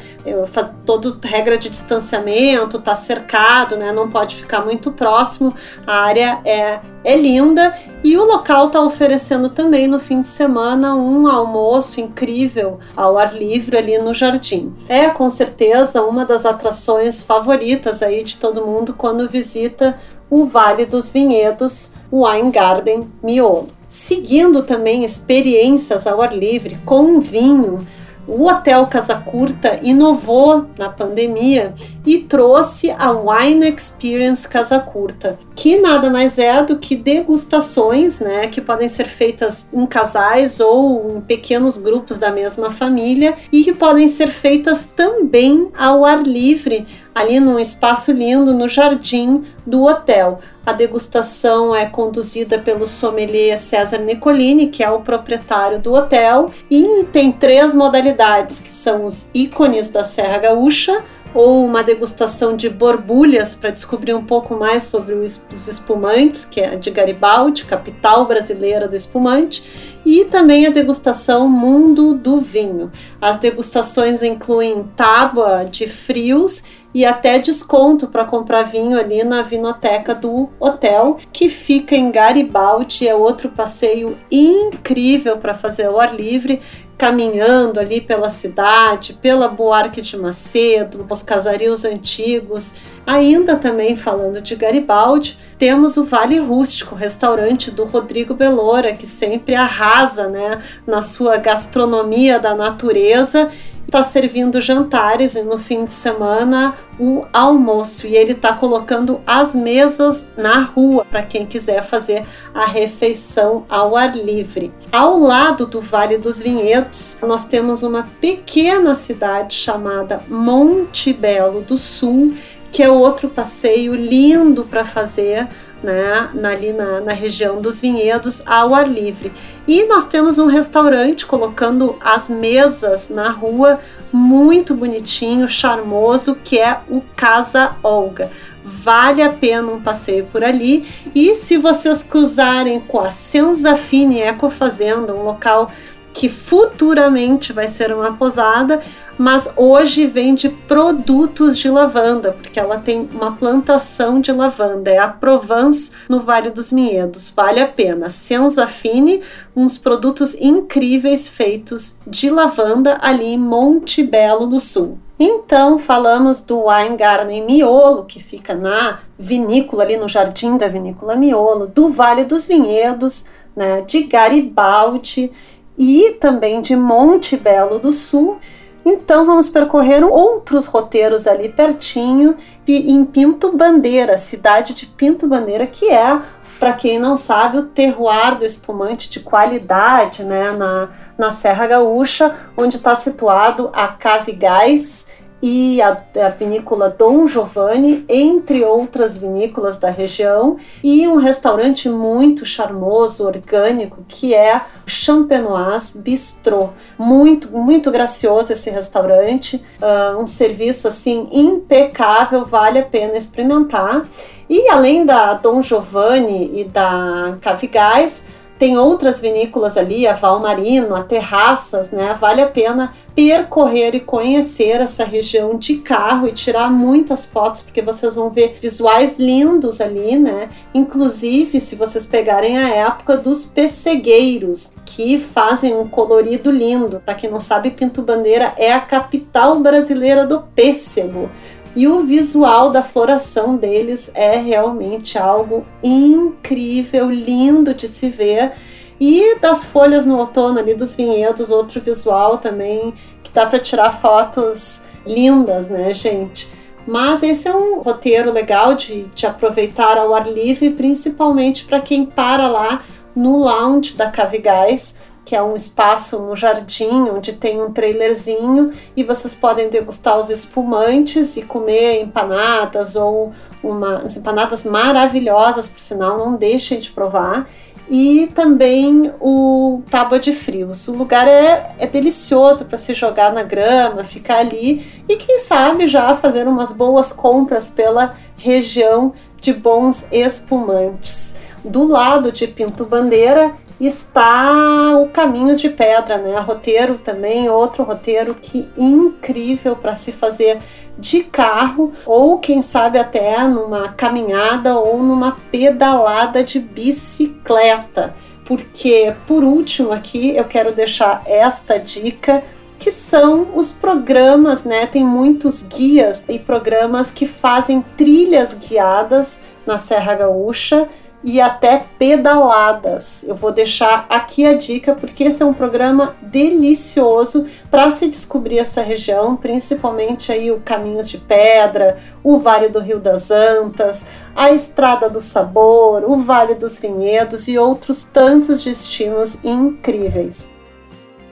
faz 0.48 0.72
todos 0.84 1.18
regra 1.22 1.58
de 1.58 1.68
distanciamento, 1.68 2.78
está 2.78 2.94
cercado, 2.94 3.76
né? 3.76 3.92
Não 3.92 4.08
pode 4.08 4.36
ficar 4.36 4.64
muito 4.64 4.92
próximo. 4.92 5.54
A 5.86 6.00
área 6.00 6.40
é, 6.44 6.80
é 7.04 7.16
linda 7.16 7.74
e 8.02 8.16
o 8.16 8.24
local 8.24 8.66
está 8.66 8.80
oferecendo 8.82 9.48
também 9.48 9.86
no 9.86 9.98
fim 9.98 10.22
de 10.22 10.28
semana 10.28 10.94
um 10.94 11.26
almoço 11.26 12.00
incrível 12.00 12.78
ao 12.96 13.18
ar 13.18 13.34
livre 13.34 13.76
ali 13.76 13.98
no 13.98 14.14
jardim. 14.14 14.74
É 14.88 15.08
com 15.10 15.28
certeza 15.28 16.02
uma 16.02 16.24
das 16.24 16.46
atrações 16.46 17.22
favoritas 17.22 18.02
aí 18.02 18.22
de 18.22 18.36
todo 18.38 18.66
mundo 18.66 18.94
quando 18.94 19.28
visita 19.28 19.98
o 20.28 20.44
Vale 20.44 20.86
dos 20.86 21.10
Vinhedos, 21.10 21.92
o 22.10 22.26
Wine 22.26 22.50
Garden 22.50 23.08
Miolo. 23.22 23.75
Seguindo 23.88 24.62
também 24.62 25.04
experiências 25.04 26.06
ao 26.06 26.20
ar 26.20 26.36
livre 26.36 26.76
com 26.84 27.20
vinho, 27.20 27.86
o 28.26 28.46
Hotel 28.48 28.86
Casa 28.86 29.14
Curta 29.14 29.78
inovou 29.82 30.66
na 30.76 30.88
pandemia 30.88 31.74
e 32.04 32.18
trouxe 32.18 32.90
a 32.90 33.10
Wine 33.10 33.68
Experience 33.68 34.48
Casa 34.48 34.78
Curta, 34.80 35.38
que 35.54 35.76
nada 35.76 36.10
mais 36.10 36.38
é 36.38 36.62
do 36.62 36.76
que 36.76 36.96
degustações, 36.96 38.20
né, 38.20 38.48
que 38.48 38.60
podem 38.60 38.88
ser 38.88 39.06
feitas 39.06 39.68
em 39.72 39.86
casais 39.86 40.60
ou 40.60 41.16
em 41.16 41.20
pequenos 41.20 41.78
grupos 41.78 42.18
da 42.18 42.30
mesma 42.30 42.70
família 42.70 43.34
e 43.52 43.62
que 43.62 43.72
podem 43.72 44.08
ser 44.08 44.28
feitas 44.28 44.86
também 44.86 45.68
ao 45.76 46.04
ar 46.04 46.22
livre, 46.22 46.86
ali 47.14 47.40
num 47.40 47.58
espaço 47.58 48.12
lindo 48.12 48.52
no 48.52 48.68
jardim 48.68 49.42
do 49.66 49.84
hotel. 49.84 50.38
A 50.66 50.72
degustação 50.72 51.72
é 51.72 51.86
conduzida 51.86 52.58
pelo 52.58 52.88
sommelier 52.88 53.56
César 53.56 53.98
Nicolini, 53.98 54.66
que 54.66 54.82
é 54.82 54.90
o 54.90 55.00
proprietário 55.00 55.78
do 55.78 55.94
hotel, 55.94 56.50
e 56.68 57.04
tem 57.12 57.30
três 57.30 57.72
modalidades, 57.72 58.15
que 58.60 58.70
são 58.70 59.04
os 59.04 59.28
ícones 59.34 59.88
da 59.88 60.02
Serra 60.02 60.38
Gaúcha, 60.38 61.04
ou 61.36 61.66
uma 61.66 61.84
degustação 61.84 62.56
de 62.56 62.70
borbulhas 62.70 63.54
para 63.54 63.68
descobrir 63.68 64.14
um 64.14 64.24
pouco 64.24 64.56
mais 64.56 64.84
sobre 64.84 65.14
os 65.14 65.68
espumantes, 65.68 66.46
que 66.46 66.62
é 66.62 66.76
de 66.76 66.90
Garibaldi, 66.90 67.66
capital 67.66 68.24
brasileira 68.24 68.88
do 68.88 68.96
espumante, 68.96 69.98
e 70.04 70.24
também 70.24 70.66
a 70.66 70.70
degustação 70.70 71.46
Mundo 71.46 72.14
do 72.14 72.40
Vinho. 72.40 72.90
As 73.20 73.36
degustações 73.36 74.22
incluem 74.22 74.84
tábua 74.96 75.64
de 75.70 75.86
frios 75.86 76.62
e 76.94 77.04
até 77.04 77.38
desconto 77.38 78.06
para 78.06 78.24
comprar 78.24 78.62
vinho 78.62 78.98
ali 78.98 79.22
na 79.22 79.42
vinoteca 79.42 80.14
do 80.14 80.48
hotel, 80.58 81.18
que 81.30 81.50
fica 81.50 81.94
em 81.94 82.10
Garibaldi. 82.10 83.06
É 83.06 83.14
outro 83.14 83.50
passeio 83.50 84.16
incrível 84.30 85.36
para 85.36 85.52
fazer 85.52 85.84
ao 85.84 86.00
ar 86.00 86.14
livre 86.14 86.62
caminhando 86.98 87.78
ali 87.78 88.00
pela 88.00 88.28
cidade, 88.28 89.12
pela 89.20 89.48
Buarque 89.48 90.00
de 90.00 90.16
Macedo, 90.16 91.06
os 91.08 91.22
casarios 91.22 91.84
antigos. 91.84 92.74
Ainda 93.06 93.56
também 93.56 93.94
falando 93.94 94.40
de 94.40 94.56
Garibaldi, 94.56 95.38
temos 95.58 95.96
o 95.96 96.04
Vale 96.04 96.38
Rústico, 96.38 96.94
restaurante 96.94 97.70
do 97.70 97.84
Rodrigo 97.84 98.34
Belora, 98.34 98.94
que 98.94 99.06
sempre 99.06 99.54
arrasa 99.54 100.28
né, 100.28 100.62
na 100.86 101.02
sua 101.02 101.36
gastronomia 101.36 102.38
da 102.38 102.54
natureza 102.54 103.50
está 103.86 104.02
servindo 104.02 104.60
jantares 104.60 105.36
e 105.36 105.42
no 105.42 105.58
fim 105.58 105.84
de 105.84 105.92
semana 105.92 106.74
o 106.98 107.24
almoço 107.32 108.06
e 108.06 108.16
ele 108.16 108.32
está 108.32 108.52
colocando 108.52 109.20
as 109.26 109.54
mesas 109.54 110.26
na 110.36 110.60
rua 110.60 111.04
para 111.04 111.22
quem 111.22 111.46
quiser 111.46 111.82
fazer 111.82 112.26
a 112.52 112.66
refeição 112.66 113.64
ao 113.68 113.96
ar 113.96 114.16
livre. 114.16 114.72
Ao 114.90 115.16
lado 115.18 115.66
do 115.66 115.80
Vale 115.80 116.18
dos 116.18 116.42
Vinhedos, 116.42 116.85
nós 117.22 117.44
temos 117.44 117.82
uma 117.82 118.08
pequena 118.20 118.94
cidade 118.94 119.54
chamada 119.54 120.22
Monte 120.28 121.12
Belo 121.12 121.60
do 121.62 121.76
Sul, 121.76 122.34
que 122.70 122.82
é 122.82 122.90
outro 122.90 123.28
passeio 123.28 123.94
lindo 123.94 124.64
para 124.64 124.84
fazer 124.84 125.48
né, 125.82 126.30
ali 126.44 126.72
na, 126.72 127.00
na 127.00 127.12
região 127.12 127.60
dos 127.60 127.80
vinhedos 127.80 128.42
ao 128.46 128.74
ar 128.74 128.88
livre. 128.88 129.32
E 129.66 129.84
nós 129.86 130.04
temos 130.04 130.38
um 130.38 130.46
restaurante 130.46 131.26
colocando 131.26 131.96
as 132.00 132.28
mesas 132.28 133.08
na 133.08 133.30
rua, 133.30 133.80
muito 134.12 134.74
bonitinho, 134.74 135.48
charmoso, 135.48 136.36
que 136.42 136.58
é 136.58 136.80
o 136.88 137.02
Casa 137.14 137.76
Olga. 137.82 138.30
Vale 138.64 139.22
a 139.22 139.32
pena 139.32 139.70
um 139.70 139.80
passeio 139.80 140.26
por 140.26 140.42
ali. 140.42 140.84
E 141.14 141.34
se 141.34 141.56
vocês 141.56 142.02
cruzarem 142.02 142.80
com 142.80 142.98
a 142.98 143.10
Senzafine 143.10 144.20
Eco 144.20 144.50
Fazenda, 144.50 145.14
um 145.14 145.22
local 145.22 145.70
que 146.16 146.30
futuramente 146.30 147.52
vai 147.52 147.68
ser 147.68 147.92
uma 147.92 148.16
posada, 148.16 148.80
mas 149.18 149.52
hoje 149.54 150.06
vende 150.06 150.48
produtos 150.48 151.58
de 151.58 151.68
lavanda, 151.68 152.32
porque 152.32 152.58
ela 152.58 152.78
tem 152.78 153.06
uma 153.12 153.32
plantação 153.32 154.18
de 154.18 154.32
lavanda, 154.32 154.90
é 154.90 154.98
a 154.98 155.08
Provence 155.08 155.92
no 156.08 156.20
Vale 156.20 156.48
dos 156.48 156.70
Vinhedos. 156.70 157.30
Vale 157.36 157.60
a 157.60 157.68
pena. 157.68 158.08
Senzafine, 158.08 159.20
uns 159.54 159.76
produtos 159.76 160.34
incríveis 160.34 161.28
feitos 161.28 161.98
de 162.06 162.30
lavanda 162.30 162.96
ali 163.02 163.26
em 163.26 163.38
Monte 163.38 164.02
Belo 164.02 164.46
do 164.46 164.58
Sul. 164.58 164.98
Então, 165.18 165.76
falamos 165.76 166.40
do 166.40 166.66
Wine 166.66 166.96
Garden 166.96 167.44
Miolo, 167.44 168.04
que 168.04 168.22
fica 168.22 168.54
na 168.54 169.00
vinícola, 169.18 169.82
ali 169.82 169.98
no 169.98 170.08
jardim 170.08 170.56
da 170.56 170.66
vinícola 170.66 171.14
Miolo, 171.14 171.66
do 171.66 171.90
Vale 171.90 172.24
dos 172.24 172.46
Vinhedos, 172.46 173.24
né, 173.54 173.80
de 173.80 174.02
Garibaldi 174.02 175.32
e 175.78 176.16
também 176.20 176.60
de 176.60 176.74
Monte 176.76 177.36
Belo 177.36 177.78
do 177.78 177.92
Sul. 177.92 178.38
Então 178.84 179.26
vamos 179.26 179.48
percorrer 179.48 180.04
outros 180.04 180.66
roteiros 180.66 181.26
ali 181.26 181.48
pertinho, 181.48 182.36
em 182.68 183.04
Pinto 183.04 183.56
Bandeira, 183.56 184.16
cidade 184.16 184.74
de 184.74 184.86
Pinto 184.86 185.26
Bandeira, 185.26 185.66
que 185.66 185.88
é 185.88 186.20
para 186.58 186.72
quem 186.72 186.98
não 186.98 187.16
sabe, 187.16 187.58
o 187.58 187.62
terroir 187.64 188.36
do 188.38 188.44
espumante 188.44 189.10
de 189.10 189.20
qualidade 189.20 190.24
né, 190.24 190.52
na, 190.52 190.88
na 191.18 191.30
Serra 191.30 191.66
Gaúcha, 191.66 192.34
onde 192.56 192.76
está 192.76 192.94
situado 192.94 193.70
a 193.72 193.88
Cave 193.88 194.32
Gás 194.32 195.06
e 195.42 195.80
a, 195.82 196.02
a, 196.24 196.28
vinícola 196.30 196.88
Dom 196.88 197.26
Giovanni, 197.26 198.04
entre 198.08 198.64
outras 198.64 199.18
vinícolas 199.18 199.78
da 199.78 199.90
região, 199.90 200.56
e 200.82 201.06
um 201.06 201.16
restaurante 201.16 201.88
muito 201.88 202.44
charmoso, 202.46 203.24
orgânico, 203.24 204.04
que 204.08 204.34
é 204.34 204.56
o 204.56 204.90
Champenoise 204.90 205.98
Bistrot. 205.98 206.70
Muito, 206.98 207.50
muito 207.50 207.90
gracioso 207.90 208.52
esse 208.52 208.70
restaurante, 208.70 209.62
uh, 209.80 210.20
um 210.20 210.26
serviço 210.26 210.88
assim 210.88 211.28
impecável, 211.30 212.44
vale 212.44 212.78
a 212.78 212.84
pena 212.84 213.16
experimentar. 213.16 214.06
E 214.48 214.68
além 214.70 215.04
da 215.04 215.34
Dom 215.34 215.60
Giovanni 215.60 216.60
e 216.60 216.64
da 216.64 217.36
Cavigás, 217.40 218.24
tem 218.58 218.78
outras 218.78 219.20
vinícolas 219.20 219.76
ali, 219.76 220.06
a 220.06 220.14
Valmarino, 220.14 220.94
a 220.94 221.02
Terraças, 221.02 221.90
né? 221.90 222.16
Vale 222.18 222.40
a 222.40 222.46
pena 222.46 222.92
percorrer 223.14 223.94
e 223.94 224.00
conhecer 224.00 224.80
essa 224.80 225.04
região 225.04 225.58
de 225.58 225.76
carro 225.76 226.26
e 226.26 226.32
tirar 226.32 226.70
muitas 226.70 227.24
fotos, 227.24 227.60
porque 227.60 227.82
vocês 227.82 228.14
vão 228.14 228.30
ver 228.30 228.56
visuais 228.60 229.18
lindos 229.18 229.80
ali, 229.80 230.16
né? 230.16 230.48
Inclusive, 230.74 231.60
se 231.60 231.76
vocês 231.76 232.06
pegarem 232.06 232.58
a 232.58 232.68
época 232.68 233.16
dos 233.16 233.44
pessegueiros, 233.44 234.72
que 234.84 235.18
fazem 235.18 235.74
um 235.74 235.86
colorido 235.86 236.50
lindo. 236.50 237.02
Para 237.04 237.14
quem 237.14 237.30
não 237.30 237.40
sabe, 237.40 237.70
Pinto 237.70 238.00
Bandeira 238.00 238.54
é 238.56 238.72
a 238.72 238.80
capital 238.80 239.58
brasileira 239.58 240.24
do 240.24 240.40
pêssego. 240.40 241.28
E 241.76 241.86
o 241.86 242.00
visual 242.00 242.70
da 242.70 242.82
floração 242.82 243.54
deles 243.54 244.10
é 244.14 244.38
realmente 244.38 245.18
algo 245.18 245.66
incrível, 245.84 247.10
lindo 247.10 247.74
de 247.74 247.86
se 247.86 248.08
ver. 248.08 248.52
E 248.98 249.38
das 249.40 249.62
folhas 249.62 250.06
no 250.06 250.16
outono 250.18 250.58
ali 250.58 250.72
dos 250.74 250.94
vinhedos, 250.94 251.50
outro 251.50 251.78
visual 251.78 252.38
também 252.38 252.94
que 253.22 253.30
dá 253.30 253.44
para 253.44 253.58
tirar 253.58 253.90
fotos 253.90 254.84
lindas, 255.06 255.68
né, 255.68 255.92
gente? 255.92 256.48
Mas 256.86 257.22
esse 257.22 257.46
é 257.46 257.54
um 257.54 257.80
roteiro 257.80 258.32
legal 258.32 258.72
de, 258.72 259.02
de 259.08 259.26
aproveitar 259.26 259.98
ao 259.98 260.14
ar 260.14 260.26
livre, 260.26 260.70
principalmente 260.70 261.66
para 261.66 261.78
quem 261.78 262.06
para 262.06 262.48
lá 262.48 262.80
no 263.14 263.36
lounge 263.36 263.94
da 263.94 264.10
Cavigás 264.10 264.96
que 265.26 265.34
é 265.34 265.42
um 265.42 265.56
espaço 265.56 266.20
no 266.20 266.36
jardim 266.36 267.10
onde 267.10 267.32
tem 267.32 267.60
um 267.60 267.72
trailerzinho 267.72 268.70
e 268.96 269.02
vocês 269.02 269.34
podem 269.34 269.68
degustar 269.68 270.16
os 270.16 270.30
espumantes 270.30 271.36
e 271.36 271.42
comer 271.42 272.00
empanadas 272.00 272.94
ou 272.94 273.32
umas 273.60 274.16
empanadas 274.16 274.62
maravilhosas, 274.62 275.66
por 275.66 275.80
sinal, 275.80 276.16
não 276.16 276.36
deixem 276.36 276.78
de 276.78 276.92
provar. 276.92 277.48
E 277.88 278.28
também 278.34 279.12
o 279.20 279.82
tábua 279.90 280.20
de 280.20 280.32
frios. 280.32 280.86
O 280.86 280.92
lugar 280.92 281.26
é, 281.26 281.74
é 281.76 281.86
delicioso 281.88 282.64
para 282.64 282.78
se 282.78 282.94
jogar 282.94 283.32
na 283.32 283.42
grama, 283.42 284.04
ficar 284.04 284.38
ali 284.38 285.02
e, 285.08 285.16
quem 285.16 285.38
sabe, 285.38 285.88
já 285.88 286.14
fazer 286.14 286.46
umas 286.46 286.70
boas 286.70 287.12
compras 287.12 287.68
pela 287.68 288.14
região 288.36 289.12
de 289.40 289.52
bons 289.52 290.06
espumantes. 290.12 291.34
Do 291.64 291.84
lado 291.84 292.30
de 292.30 292.46
Pinto 292.46 292.84
Bandeira 292.84 293.54
está 293.80 294.96
o 294.96 295.08
Caminhos 295.08 295.60
de 295.60 295.68
Pedra, 295.68 296.16
né? 296.18 296.38
Roteiro 296.38 296.98
também, 296.98 297.48
outro 297.48 297.84
roteiro 297.84 298.34
que 298.34 298.68
incrível 298.76 299.76
para 299.76 299.94
se 299.94 300.12
fazer 300.12 300.58
de 300.98 301.22
carro 301.22 301.92
ou 302.06 302.38
quem 302.38 302.62
sabe 302.62 302.98
até 302.98 303.46
numa 303.46 303.88
caminhada 303.88 304.78
ou 304.78 305.02
numa 305.02 305.36
pedalada 305.50 306.42
de 306.42 306.58
bicicleta. 306.58 308.14
Porque 308.44 309.14
por 309.26 309.44
último 309.44 309.92
aqui 309.92 310.34
eu 310.34 310.44
quero 310.44 310.72
deixar 310.72 311.22
esta 311.26 311.78
dica 311.78 312.42
que 312.78 312.90
são 312.90 313.48
os 313.54 313.72
programas, 313.72 314.64
né? 314.64 314.86
Tem 314.86 315.04
muitos 315.04 315.62
guias 315.62 316.24
e 316.28 316.38
programas 316.38 317.10
que 317.10 317.26
fazem 317.26 317.84
trilhas 317.96 318.54
guiadas 318.54 319.40
na 319.66 319.78
Serra 319.78 320.14
Gaúcha 320.14 320.88
e 321.26 321.40
até 321.40 321.84
pedaladas. 321.98 323.24
Eu 323.24 323.34
vou 323.34 323.50
deixar 323.50 324.06
aqui 324.08 324.46
a 324.46 324.52
dica 324.52 324.94
porque 324.94 325.24
esse 325.24 325.42
é 325.42 325.46
um 325.46 325.52
programa 325.52 326.14
delicioso 326.22 327.44
para 327.68 327.90
se 327.90 328.06
descobrir 328.06 328.60
essa 328.60 328.80
região, 328.80 329.34
principalmente 329.34 330.30
aí 330.30 330.52
o 330.52 330.60
Caminhos 330.60 331.08
de 331.10 331.18
Pedra, 331.18 331.96
o 332.22 332.38
Vale 332.38 332.68
do 332.68 332.78
Rio 332.78 333.00
das 333.00 333.32
Antas, 333.32 334.06
a 334.36 334.52
Estrada 334.52 335.10
do 335.10 335.20
Sabor, 335.20 336.04
o 336.08 336.16
Vale 336.16 336.54
dos 336.54 336.78
Vinhedos 336.78 337.48
e 337.48 337.58
outros 337.58 338.04
tantos 338.04 338.62
destinos 338.62 339.36
incríveis. 339.42 340.54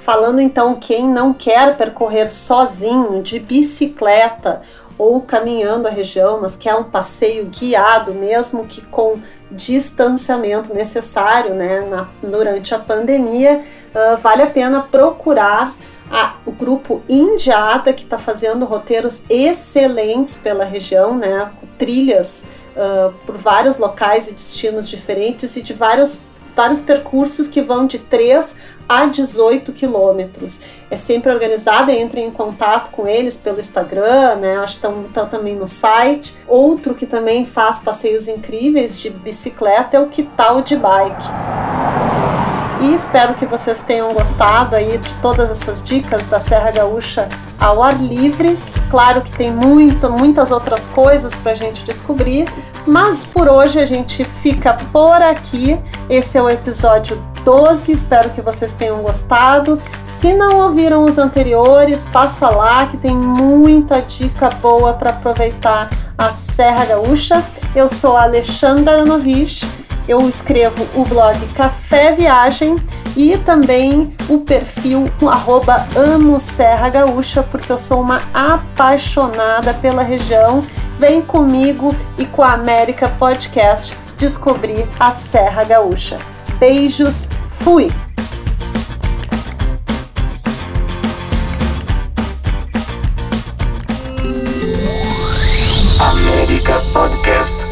Falando 0.04 0.38
então 0.38 0.74
quem 0.74 1.08
não 1.08 1.32
quer 1.32 1.78
percorrer 1.78 2.30
sozinho 2.30 3.22
de 3.22 3.38
bicicleta 3.38 4.60
ou 4.98 5.20
caminhando 5.20 5.88
a 5.88 5.90
região, 5.90 6.40
mas 6.40 6.56
que 6.56 6.68
é 6.68 6.74
um 6.74 6.84
passeio 6.84 7.46
guiado, 7.46 8.14
mesmo 8.14 8.64
que 8.64 8.80
com 8.82 9.18
distanciamento 9.50 10.72
necessário 10.74 11.54
né, 11.54 11.80
na, 11.80 12.08
durante 12.22 12.74
a 12.74 12.78
pandemia, 12.78 13.62
uh, 13.94 14.16
vale 14.16 14.42
a 14.42 14.46
pena 14.46 14.82
procurar 14.82 15.74
a, 16.10 16.36
o 16.44 16.52
grupo 16.52 17.02
Indiada, 17.08 17.92
que 17.92 18.04
está 18.04 18.18
fazendo 18.18 18.64
roteiros 18.66 19.22
excelentes 19.28 20.38
pela 20.38 20.64
região, 20.64 21.16
né, 21.16 21.50
trilhas 21.78 22.44
uh, 22.76 23.12
por 23.26 23.36
vários 23.36 23.78
locais 23.78 24.28
e 24.28 24.34
destinos 24.34 24.88
diferentes 24.88 25.56
e 25.56 25.62
de 25.62 25.72
vários 25.72 26.20
vários 26.54 26.80
percursos 26.80 27.48
que 27.48 27.60
vão 27.60 27.86
de 27.86 27.98
3 27.98 28.56
a 28.88 29.06
18 29.06 29.72
quilômetros. 29.72 30.60
É 30.90 30.96
sempre 30.96 31.32
organizada, 31.32 31.92
entre 31.92 32.20
em 32.20 32.30
contato 32.30 32.90
com 32.90 33.06
eles 33.06 33.36
pelo 33.36 33.58
Instagram, 33.58 34.36
né? 34.36 34.56
Acho 34.58 34.78
que 34.78 34.86
estão 34.86 35.26
também 35.26 35.56
no 35.56 35.66
site. 35.66 36.36
Outro 36.46 36.94
que 36.94 37.06
também 37.06 37.44
faz 37.44 37.78
passeios 37.78 38.28
incríveis 38.28 38.98
de 38.98 39.10
bicicleta 39.10 39.96
é 39.96 40.00
o 40.00 40.08
Quital 40.08 40.60
de 40.60 40.76
Bike. 40.76 41.26
E 42.80 42.92
espero 42.92 43.34
que 43.34 43.46
vocês 43.46 43.82
tenham 43.82 44.12
gostado 44.12 44.76
aí 44.76 44.98
de 44.98 45.14
todas 45.14 45.50
essas 45.50 45.82
dicas 45.82 46.26
da 46.26 46.38
Serra 46.38 46.70
Gaúcha 46.70 47.28
ao 47.58 47.82
ar 47.82 48.00
livre. 48.00 48.58
Claro 48.90 49.22
que 49.22 49.32
tem 49.32 49.50
muito, 49.50 50.10
muitas 50.10 50.50
outras 50.50 50.86
coisas 50.86 51.34
para 51.34 51.52
a 51.52 51.54
gente 51.54 51.84
descobrir, 51.84 52.48
mas 52.86 53.24
por 53.24 53.48
hoje 53.48 53.78
a 53.80 53.86
gente 53.86 54.24
fica 54.24 54.74
por 54.92 55.20
aqui. 55.20 55.78
Esse 56.08 56.38
é 56.38 56.42
o 56.42 56.48
episódio 56.48 57.20
12. 57.44 57.92
Espero 57.92 58.30
que 58.30 58.40
vocês 58.40 58.72
tenham 58.72 59.02
gostado. 59.02 59.80
Se 60.06 60.32
não 60.32 60.60
ouviram 60.60 61.04
os 61.04 61.18
anteriores, 61.18 62.04
passa 62.04 62.48
lá 62.48 62.86
que 62.86 62.96
tem 62.96 63.14
muita 63.14 64.00
dica 64.00 64.48
boa 64.48 64.94
para 64.94 65.10
aproveitar 65.10 65.90
a 66.16 66.30
Serra 66.30 66.84
Gaúcha. 66.86 67.44
Eu 67.74 67.88
sou 67.88 68.16
a 68.16 68.22
Alexandra 68.22 68.94
Aronovich 68.94 69.68
eu 70.06 70.28
escrevo 70.28 70.86
o 70.94 71.04
blog 71.04 71.38
Café 71.54 72.12
Viagem 72.12 72.76
e 73.16 73.36
também 73.38 74.14
o 74.28 74.38
perfil 74.38 75.04
arroba 75.26 75.86
Amo 75.96 76.38
Serra 76.40 76.88
Gaúcha, 76.88 77.42
porque 77.42 77.70
eu 77.70 77.78
sou 77.78 78.00
uma 78.00 78.20
apaixonada 78.32 79.72
pela 79.74 80.02
região. 80.02 80.64
Vem 80.98 81.20
comigo 81.20 81.94
e 82.18 82.24
com 82.24 82.42
a 82.42 82.52
América 82.52 83.08
Podcast 83.08 83.96
descobrir 84.16 84.86
a 84.98 85.10
Serra 85.10 85.64
Gaúcha. 85.64 86.18
Beijos, 86.58 87.28
fui! 87.46 87.88
América 96.00 96.80
Podcast. 96.92 97.63